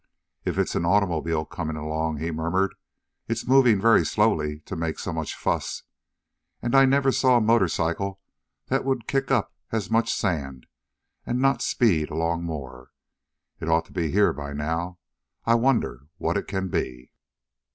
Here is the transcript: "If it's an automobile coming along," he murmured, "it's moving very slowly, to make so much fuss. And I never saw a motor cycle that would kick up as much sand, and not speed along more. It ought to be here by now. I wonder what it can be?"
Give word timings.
"If 0.45 0.57
it's 0.57 0.73
an 0.73 0.83
automobile 0.83 1.45
coming 1.45 1.75
along," 1.75 2.17
he 2.17 2.31
murmured, 2.31 2.73
"it's 3.27 3.45
moving 3.47 3.79
very 3.79 4.03
slowly, 4.03 4.61
to 4.61 4.75
make 4.75 4.97
so 4.97 5.13
much 5.13 5.35
fuss. 5.35 5.83
And 6.59 6.73
I 6.73 6.85
never 6.85 7.11
saw 7.11 7.37
a 7.37 7.39
motor 7.39 7.67
cycle 7.67 8.19
that 8.65 8.83
would 8.83 9.05
kick 9.05 9.29
up 9.29 9.53
as 9.71 9.91
much 9.91 10.11
sand, 10.11 10.65
and 11.23 11.39
not 11.39 11.61
speed 11.61 12.09
along 12.09 12.45
more. 12.45 12.89
It 13.59 13.69
ought 13.69 13.85
to 13.85 13.93
be 13.93 14.09
here 14.09 14.33
by 14.33 14.53
now. 14.53 14.97
I 15.45 15.53
wonder 15.53 16.07
what 16.17 16.35
it 16.35 16.47
can 16.47 16.69
be?" 16.69 17.11